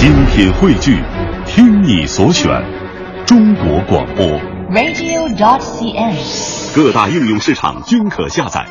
[0.00, 0.98] 精品汇聚，
[1.44, 2.50] 听你所选，
[3.26, 4.24] 中国广播。
[4.70, 6.74] radio.dot.cn，。
[6.74, 8.66] 各大应用市场均可下载。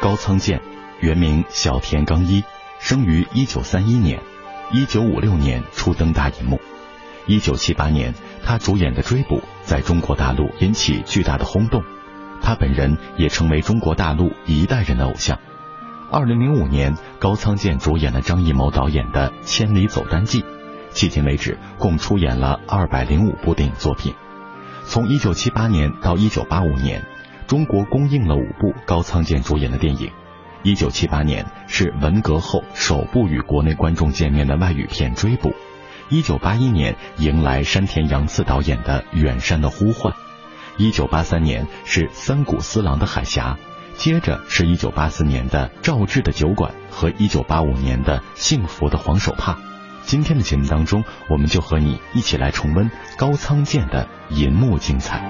[0.00, 0.60] 高仓健，
[1.00, 2.44] 原名小田刚一，
[2.78, 4.20] 生于一九三一年，
[4.70, 6.60] 一九五六年初登大银幕。
[7.26, 8.14] 一九七八年，
[8.44, 11.82] 他主演的《追捕》在中国大陆引起巨大的轰动，
[12.40, 15.40] 他本人也成为中国大陆一代人的偶像。
[16.16, 20.42] 二零零五年，高仓健主演了张艺谋导演的《千里走单骑》，
[20.92, 24.14] 迄今为止共出演了二百零五部电影作品。
[24.84, 27.04] 从一九七八年到一九八五年，
[27.48, 30.12] 中国公映了五部高仓健主演的电影。
[30.62, 35.48] 一九七八年是文革后首部与国内观众见面的外语片《追捕》。
[36.10, 40.12] 一九八一年迎来山田洋次导演的《远山的呼唤》。
[40.76, 43.58] 一九八三年是三谷四郎的《海峡》。
[43.96, 49.58] 接着是一九八四年的赵志的酒馆和一九八五年的幸福的黄手帕。
[50.02, 55.22] 今天的节目当中，我们就和你一起来重温高仓健的银幕精彩。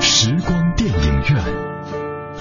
[0.00, 1.44] 时光电影院，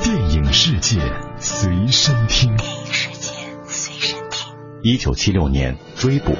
[0.02, 1.02] 电影世界
[1.38, 2.56] 随身听。
[2.56, 3.34] 电影世界
[3.66, 4.56] 随身听。
[4.82, 6.36] 一九七六年追捕。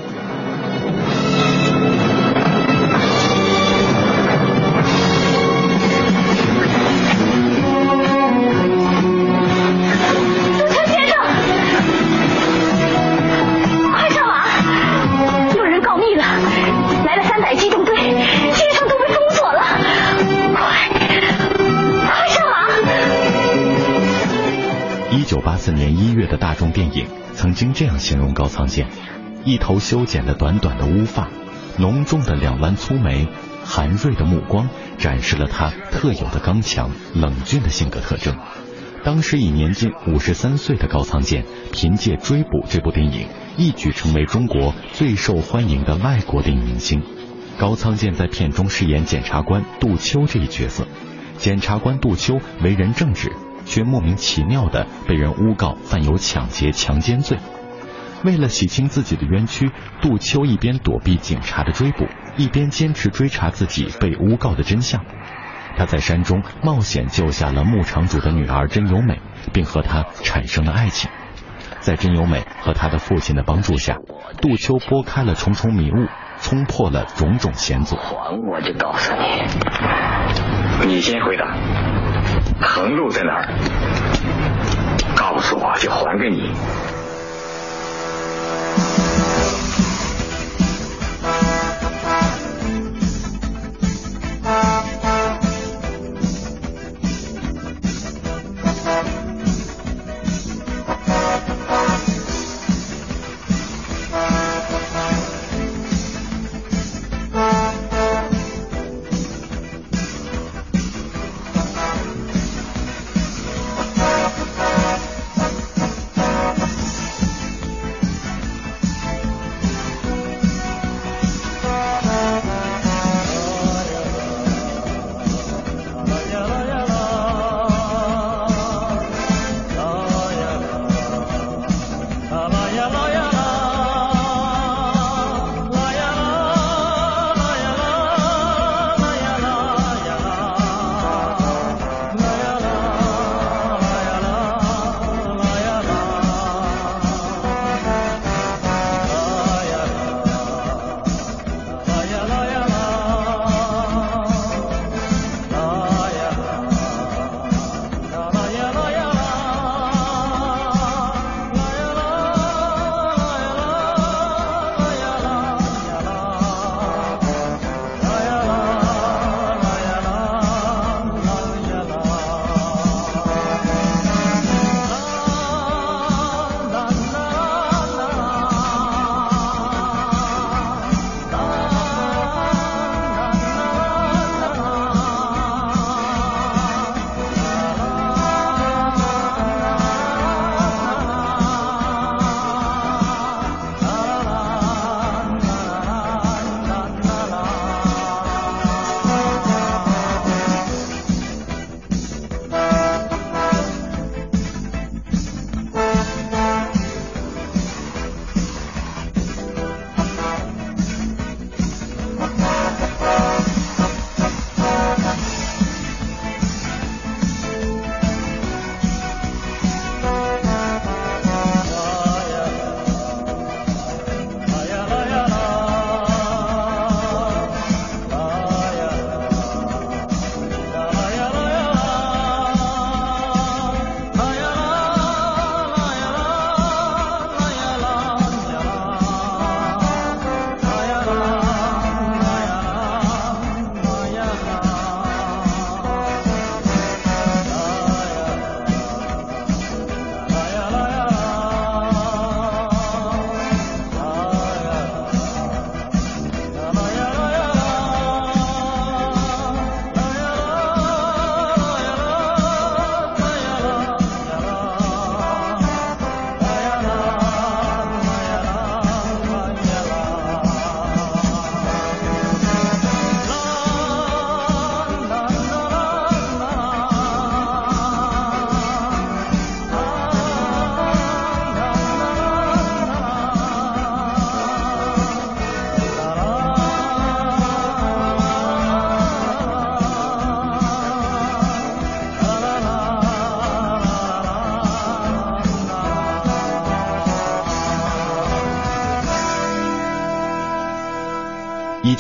[25.26, 28.88] 一九八四年一月的大众电影曾经这样形容高仓健：
[29.44, 31.30] 一头修剪的短短的乌发，
[31.80, 33.28] 浓重的两弯粗眉，
[33.64, 38.38] 含锐的目光，展示了他特有的刚强冷峻的性格特征。
[39.04, 43.26] 当时已年近五十三岁的高仓健，凭借《追捕》这部电影，
[43.58, 47.02] 一举成为中国最受欢迎的外国电影明星。
[47.58, 50.86] 高仓健在片中饰演检察官杜秋这一角色，
[51.40, 53.32] 检察官杜秋为人正直。
[53.66, 57.38] 却莫名其妙的被人诬告犯有抢劫、强奸罪。
[58.24, 59.72] 为了洗清自己的冤屈，
[60.02, 65.04] 杜秋一边躲避警察的追捕，一边坚持追查自己被诬告的真相。
[65.78, 69.20] 他在山中冒险救下了牧场主的女儿真由美，
[69.52, 71.12] 并和她产生了爱情。
[71.82, 73.98] 在真由美和他的父亲的帮助下，
[74.42, 76.08] 杜秋拨开了重重迷雾，
[76.42, 77.96] 冲破了种种险阻。
[77.96, 79.14] 还我就告诉
[80.82, 81.56] 你，你先回答。
[82.62, 83.48] 横路在哪儿？
[85.16, 86.52] 告诉我就还给你。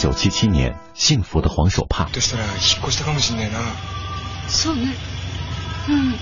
[0.05, 2.07] 九七七年，《幸福的黄手帕》。
[4.49, 4.95] そうね。
[5.89, 6.13] 嗯，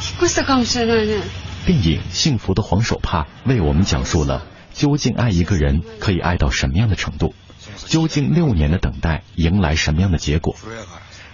[0.00, 1.22] 引っ越したかもしれないね。
[1.66, 7.34] 电影《幸福的黄手帕》为我们讲述了究竟爱一个人可以爱到什么样的程度，
[7.86, 10.56] 究竟六年的等待迎来什么样的结果。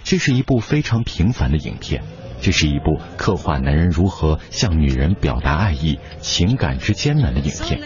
[0.03, 2.03] 这是一部非常平凡的影片，
[2.41, 7.79] 这是一部刻画男人如何向女人表达爱意、情感之艰难的影片。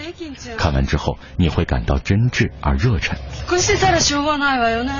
[0.58, 3.18] 看完之后，你会感到真挚而热忱。
[3.50, 4.92] 引っ越してたらしょうがないわよね。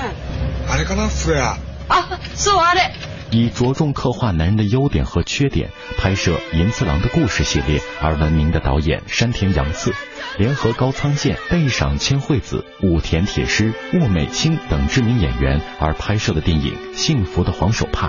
[0.68, 1.56] あれかな、フレア。
[1.88, 2.92] あ、そうあれ。
[3.30, 9.92] 以着重刻画男人的优点和缺点，拍摄《银次郎的故事》系列而闻名的导演山田洋次，
[10.38, 18.08] 联合高仓健、背赏千惠子、武田铁矢、渥美清等知名演员而拍摄的电影《幸福的黄手帕》，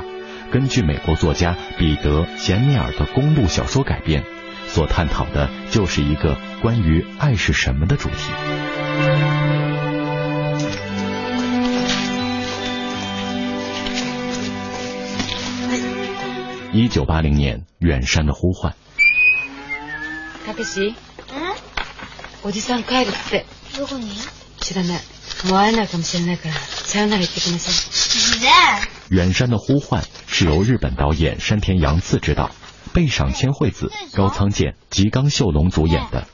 [0.51, 4.23] 根据美国作家彼得·简尼尔的公路小说改编，
[4.67, 8.15] 所探讨的就是一个关于爱是什么的主题。
[16.71, 18.71] 一九八零年，《远山的呼唤》。
[20.45, 20.95] たけし。
[22.43, 23.45] おじさん帰るって。
[23.77, 24.11] どこに
[24.59, 25.01] 知らない。
[25.47, 27.73] もう会えないかもしれないから、さよなら言ってきなさい。
[28.39, 28.79] じゃあ。
[29.15, 30.01] 《远山的呼唤》
[30.36, 32.50] 是由日本导演山田洋次执导，
[32.92, 36.26] 背赏千惠子、高仓健、吉冈秀隆主演的。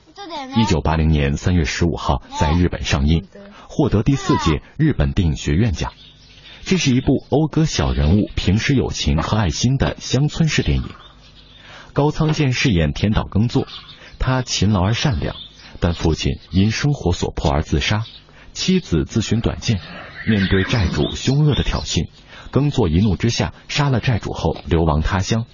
[0.56, 3.26] 一九八零年三月十五号在日本上映，
[3.68, 5.92] 获得第四届日本电影学院奖。
[6.64, 10.84] 这是一部讴歌小人物平时友情和爱心的乡村式电影。
[11.92, 13.66] 高仓健饰演田岛耕作，
[14.18, 15.36] 他勤劳而善良，
[15.78, 18.04] 但父亲因生活所迫而自杀，
[18.54, 19.78] 妻子自寻短见，
[20.26, 22.08] 面对债主凶恶的挑衅，
[22.51, 25.45] 耕作一怒之下杀了债主后流亡他乡。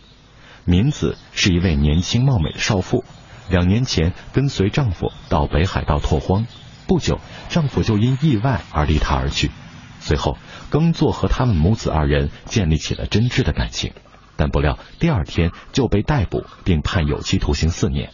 [0.66, 3.04] 敏子是一位年轻貌美的少妇，
[3.50, 6.46] 两年前跟随丈夫到北海道拓荒，
[6.88, 9.50] 不久丈夫就因意外而离她而去。
[10.00, 10.38] 随后，
[10.70, 13.94] 耕作和他们母子二人建立起了真挚的感情，
[14.36, 18.12] 但不料第二天就被逮捕并判有期徒刑四年。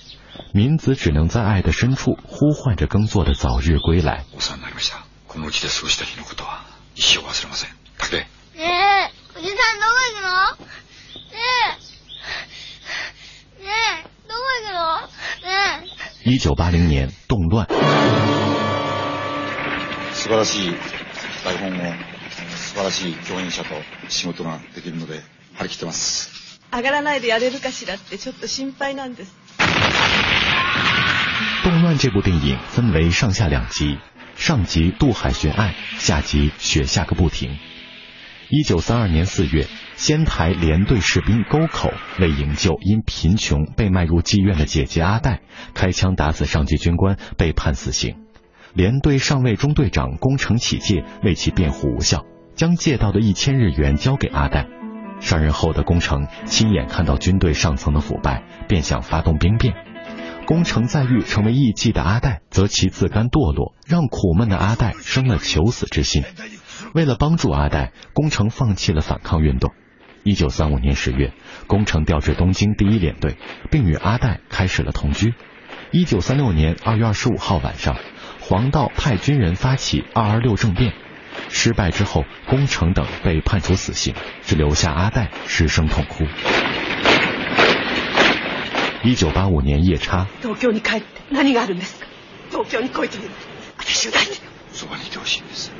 [0.54, 4.26] 敏子只能在爱的深处呼唤着耕作的早日归来。
[4.36, 5.06] お世話になりました。
[5.28, 6.64] このうちで過ごした日のことは
[6.96, 7.70] 一生忘れません。
[10.12, 10.58] だけねえ、おじさんどこ行くの
[11.32, 11.40] ね
[13.60, 13.64] え。
[13.64, 14.80] ねえ、どこ行くの
[15.48, 15.52] ね
[16.26, 16.32] え。
[16.32, 17.68] 一九八零年动乱，
[20.14, 20.76] 素晴らしい
[21.44, 21.94] 台本を
[22.56, 23.76] 素晴らしい共演者と
[24.10, 25.24] 仕事ができるので
[25.56, 26.60] 張り切ってます。
[26.74, 29.34] 上がらないでやれるかしらってちょっと心配なんです。
[31.64, 33.98] 动乱这部电影分为上下两集，
[34.36, 37.58] 上集渡海寻爱，下集雪下个不停。
[38.50, 39.68] 一九三二年四月，
[40.03, 45.43] 仙台连队士兵沟口为营救因贫穷被卖入妓院的姐姐阿黛，
[45.75, 48.17] 开枪打死上级军官，被判死刑。
[48.75, 52.25] 连队上尉中队长宫城启介为其辩护无效，
[52.57, 54.67] 将借到的一千日元交给阿黛。
[55.21, 59.73] 上任后的宫城亲眼看到军队上层的腐败，便想发动兵变。
[60.47, 66.25] 宫城在狱成为艺妓的阿黛，则其自甘堕落，让苦闷的阿黛生了求死之心。
[66.93, 69.73] 为了帮助阿黛，宫城放弃了反抗运动。
[70.24, 71.32] 一九三五年十月，
[71.68, 73.38] 宫城调至东京第一联队，
[73.72, 75.34] 并与阿黛开始了同居。
[75.92, 77.96] 一九三六年二月二十五号晚上，
[78.42, 80.94] 黄道派军人发起二二六政变，
[81.50, 86.26] 失败之后，宫城等被判处死刑，只留下阿黛失声痛哭。
[89.04, 92.08] 一九八五年夜叉，東京に帰って何があるんですか
[92.50, 93.30] 東京に来いという
[93.78, 94.34] 私を抱いて
[94.74, 95.72] そばにいてほしいんです。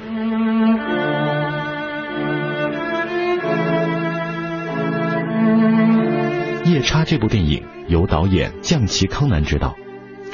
[6.83, 9.77] 夜叉这部电影由导演降旗康南执导，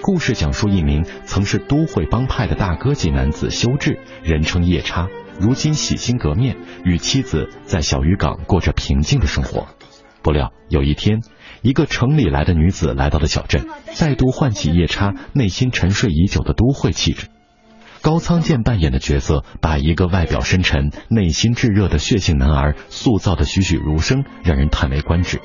[0.00, 9.66] 故事讲述一名曾是都会帮派的大哥级男子修治，人称夜叉，如今洗心革面，与妻子在小渔港过着平静的生活。
[10.22, 11.20] 不料有一天，
[11.60, 17.26] 一个城里来的女子来到了小镇，再度唤起夜叉内心沉睡已久的都会气质。
[18.00, 25.42] 高仓健扮演的角色，把一个外表深沉、内心炙热的血性男儿塑造的栩栩如生，让人叹为观止。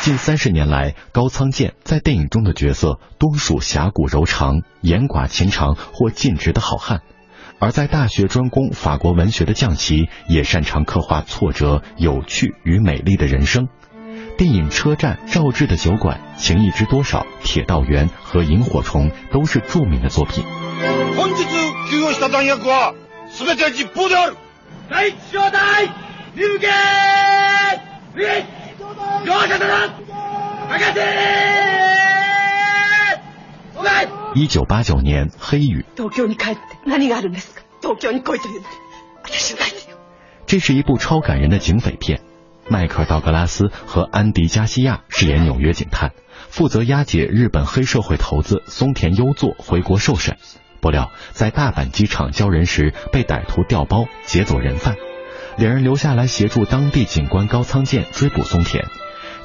[0.00, 7.02] 近三十年来，高仓健在电影中的角色多属侠骨柔肠、严寡情长或尽职的好汉，
[7.58, 13.68] 而在大学专攻法国文学的降旗也擅长刻画挫折、有趣与美丽的人生。
[14.38, 20.44] 电影《车站》《赵志的酒馆》《情谊知多少》《铁道员》和《萤火虫》都是著名的作品。
[29.25, 29.63] 一小隊
[30.67, 31.41] 入
[34.33, 35.85] 撃 一九八九年，黑雨。
[35.95, 38.61] 東京に帰って何があるんですか東京に来いという
[39.23, 39.97] 私はないですよ。
[40.45, 42.19] 这是一部超感人的警匪片，
[42.67, 46.11] 迈克尔·道格拉斯和安迪·加西亚饰演纽约警探，
[46.49, 50.37] 负责押解日本黑社会头子松田优作回国受审。
[50.81, 54.97] 不料在大阪机场交人时被歹徒调包劫走人犯，
[55.57, 58.85] 两人留下来协助当地警官高仓健追捕松田，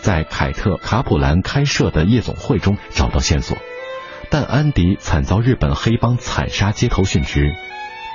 [0.04, 3.58] 在凯特·卡普兰开设的夜总会中找到线索。
[4.30, 7.52] 但安迪惨遭日本黑帮惨杀街头殉职，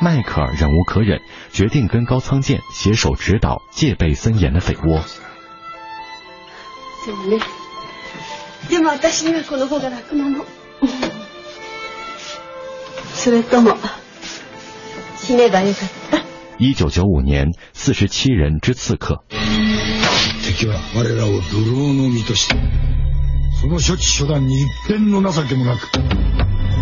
[0.01, 5.01] 迈克尔忍无可忍，决定跟高仓健携手指导戒备森严的匪窝。
[7.05, 7.39] そうね。
[8.69, 10.45] でも私にはこの方が楽なの。
[13.13, 13.77] それとも
[15.17, 16.18] 死ねばよかった。
[16.59, 19.15] 一九九五年，《四十七人之刺客》。
[20.45, 22.55] 敵は我らを土牢の身として
[23.59, 25.89] その処置処断に一点の情けもなく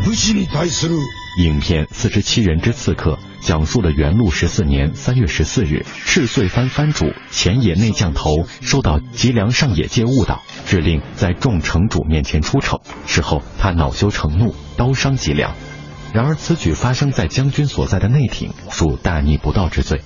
[0.06, 0.98] 武士に対する
[1.38, 12.82] 影片《四十七人之刺客》讲述了元禄十四年三月十四日，赤穗藩藩主前野内将头受到吉良上野介误导，指令在众城主面前出丑。
[13.06, 15.56] 事后他恼羞成怒，刀伤吉良。
[16.14, 20.02] 然而此举发生在将军所在的内廷，属大逆不道之罪。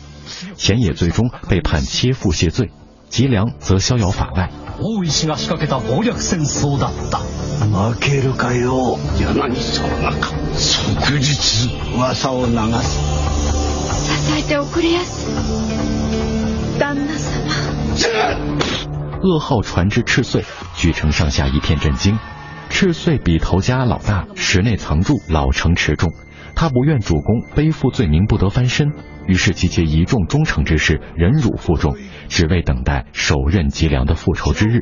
[0.56, 2.72] 前野最终被判切腹谢罪，
[3.10, 4.52] 吉良则逍遥法外。
[4.80, 7.18] 大石が仕掛けた謀略戦争だった
[7.66, 13.00] 負けるかよ柳沢中即日噂を流す
[14.28, 15.26] 支えておくれやす
[16.78, 18.38] 旦那様
[19.24, 20.44] 噩耗传至赤穗，
[20.76, 22.20] 举城上下一片震惊。
[22.73, 26.11] 赤穗比头家老大，室内藏住，老成持重。
[26.57, 28.93] 他不愿主公背负罪名不得翻身，
[29.29, 31.95] 于是集结一众忠诚之士，忍辱负重，
[32.29, 34.81] 只为等待手刃吉良的复仇之日。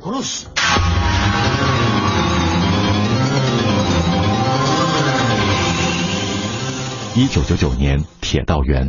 [7.16, 8.88] 一九九九年，《铁道员》。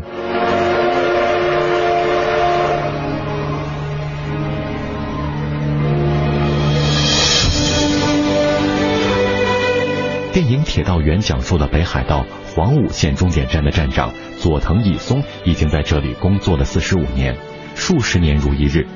[10.42, 17.38] 电影《铁道员》讲述了北海道黄武县终点站的站长佐藤义松已经在这里工作了四十五年，
[17.76, 18.88] 数十年如一日。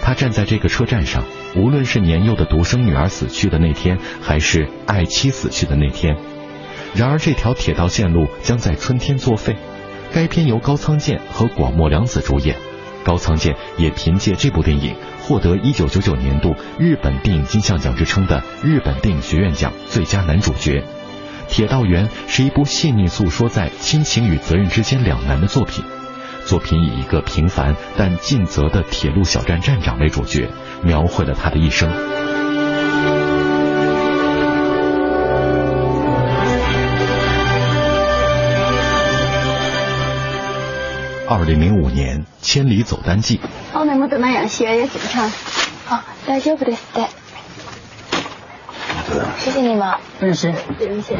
[0.00, 1.24] 他站在这个车站上，
[1.56, 6.16] 无论是年幼的独生女儿死去的那天，还是爱妻死去的那天。
[6.94, 9.56] 然而，这条铁道线路将在春天作废。
[10.12, 12.56] 该片由高仓健和广末凉子主演，
[13.02, 14.94] 高仓健也凭借这部电影
[15.28, 20.80] 获得一九九九年度日本电影金像奖之称的日本电影学院奖最佳男主角。
[21.50, 25.84] 《铁道员》是一部细腻诉说在亲情与责任之间两难的作品。
[26.46, 30.48] 作品以一个平凡但尽责的铁路小站站长为主角，
[30.82, 31.92] 描绘了他的一生。
[41.28, 43.37] 二零零五年，《千里走单骑》。
[43.73, 45.25] 雨元ないや試合やってた
[45.89, 47.07] あ大丈夫ですって
[49.39, 51.17] 谢谢你嘛认识有一些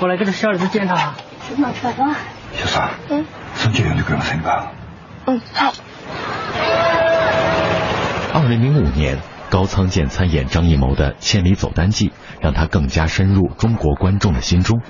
[0.00, 1.14] 我来跟着小儿子见他
[1.48, 2.14] 什么办法
[2.54, 4.72] 所さ嗯そっちを呼んでくれませんか
[5.26, 5.72] 嗯はい
[8.34, 9.18] 二零零五年，
[9.50, 12.08] 高仓健参演张艺谋的《千里走单骑》，
[12.40, 14.80] 让他更加深入中国观众的心中。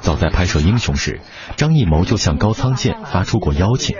[0.00, 1.20] 早在拍摄《英雄》时，
[1.56, 3.96] 张艺谋就向高仓健发出过邀请，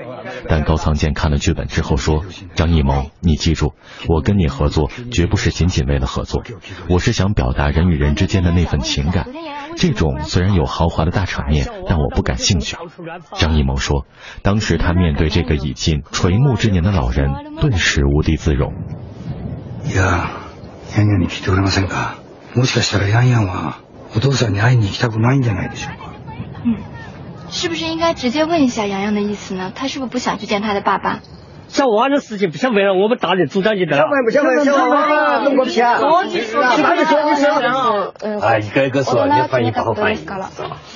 [0.49, 2.25] 但高仓健看了剧本之后说：“
[2.55, 3.75] 张艺谋，你记住，
[4.09, 6.43] 我跟你合作绝不是仅仅为了合作，
[6.89, 9.29] 我是想表达人与人之间的那份情感。
[9.77, 12.77] 这种虽然有豪华的大场面，但我不感兴趣。”
[13.39, 14.07] 张艺谋说：“
[14.43, 18.73] 当时他面对这个已近垂暮之年的老人，顿时无地自容。”
[19.85, 20.29] いや
[20.97, 22.19] ヤンヤンに聞いてくれませんか
[22.55, 23.81] もしかしたらヤンヤンは
[24.15, 26.12] お父さんに会いに行きたくないんじゃないでしょうか
[26.65, 26.77] 嗯
[27.51, 31.21] 是不是应该直接问一下洋洋的意思呢他是不是不想去见他的爸爸
[31.69, 34.05] 小娃的事情不想为了我们大人主张你的了。
[34.27, 35.97] 不想问，小娃弄个屁啊！
[36.25, 38.15] 你说那你说你说。
[38.21, 40.19] 嗯哎，一个一个说，你翻译不好翻译。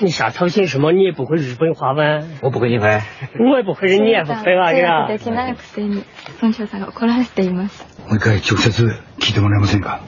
[0.00, 0.93] 你瞎操心什么？
[0.93, 2.26] 你也不会日本话吗？
[2.43, 3.00] 我不会日本。
[3.40, 5.16] 我也不会，你也不会啊，这个。
[5.16, 6.05] できないくせに
[6.43, 8.83] 村長さんが怒られていますもう一回直接
[9.19, 10.00] 聞いてもらえませんか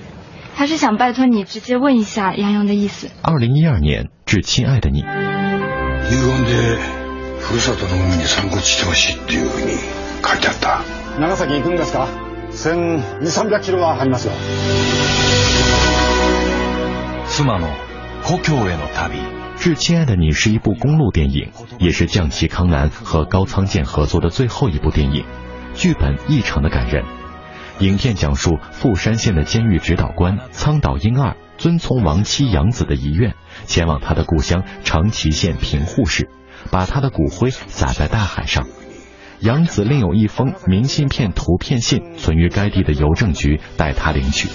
[0.54, 5.02] 他是想拜托你直接问一下洋洋的意思二零一二年，致亲愛的你。
[6.10, 6.78] 遺言で
[7.40, 9.72] ふるさとの海に散骨してほしいっていうふうに
[10.26, 10.82] 書いてあった
[11.20, 12.08] 長崎行くんですか
[12.50, 14.32] 1200キロはありますよ
[17.28, 17.68] 妻の
[18.24, 19.16] 故郷への旅。
[19.60, 25.24] 《致亲愛的你》是一部公路电影，也是将其康南和高仓健合作的最后一部电影。
[25.74, 27.04] 剧本异常的感人，
[27.80, 33.34] 影片讲述富山县的监狱指导官苍岛英二遵从亡妻杨子的遗愿，
[33.66, 36.28] 前往他的故乡长崎县平户市，
[36.70, 38.66] 把他的骨灰撒在大海上。
[39.40, 44.48] 杨子另有一封明信片图片信存于该地的邮政局，待他领取。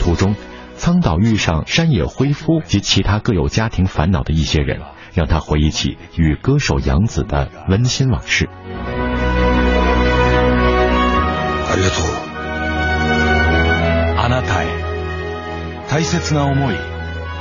[0.00, 0.34] 途中，
[0.76, 4.80] 苍岛遇上山野辉夫及其他各有家庭烦恼的一些人，
[5.12, 8.48] 让他回忆起与歌手杨子的温馨往事。
[11.70, 12.31] ありがとう。
[15.92, 16.76] 大切な思い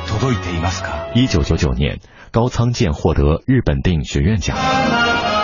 [0.08, 1.12] 届いていますか？
[1.14, 2.00] 一九九九年，
[2.32, 4.56] 高仓健获得日本电影学院奖。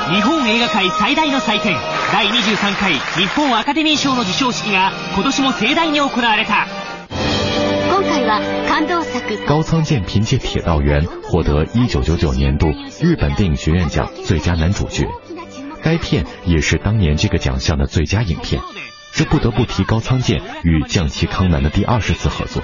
[0.09, 1.77] 日本映画界最大の祭典
[2.11, 6.67] 第23回日本アカデミー賞の授賞式が今年も盛大に行われた
[7.89, 12.67] 今回は感動作高仓健凭借《铁道员》获得1999年度
[13.01, 15.07] 日本电影学院奖最佳男主角，
[15.81, 18.61] 该片也是当年这个奖项的最佳影片。
[19.13, 22.63] 这不得不提高仓健与将崎康南的第二十次合作。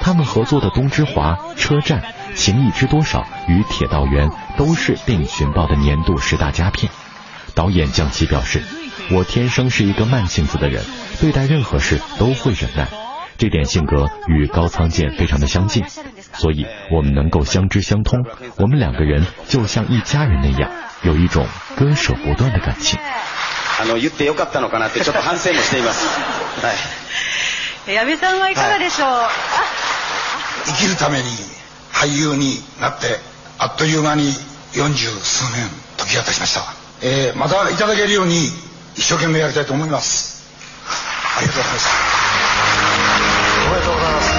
[0.00, 2.00] 他们合作的《东之华》《车站》《
[2.34, 6.92] 情谊知多少》与《铁道员》都是电影寻报的年度十大佳片。
[7.54, 10.84] 导演将其表示：“我天生是一个慢性子的人，
[11.20, 12.86] 对待任何事都会忍耐。
[13.38, 15.84] 这点性格与高仓健非常的相近，
[16.32, 18.24] 所以我们能够相知相通。
[18.56, 20.70] 我们两个人就像一家人那样，
[21.02, 22.98] 有一种割舍不断的感情。”
[23.78, 26.06] あの言ってよかったのかなってちょっと反省もしています。
[26.64, 27.94] はい。
[27.94, 29.08] 矢部さんはいかがでしょう。
[30.65, 31.25] 生きるために
[31.91, 33.19] 俳優になって
[33.57, 34.33] あっという間に
[34.73, 36.61] 四十数年時が経ちました。
[37.03, 38.47] えー、またいただけるように
[38.95, 40.43] 一生懸命やりたいと思います。
[41.37, 41.91] ありがとうございました
[43.67, 44.29] おめでとうございます。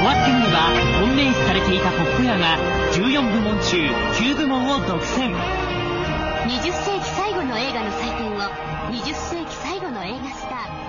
[0.00, 0.58] 終わってみれば
[1.00, 2.58] 本命視されていたポップ屋が
[2.92, 3.76] 14部門中
[4.18, 5.34] 9部門を独占
[6.46, 8.40] 20世紀最後の映画の祭典を
[8.90, 10.79] 20世紀最後の映画スター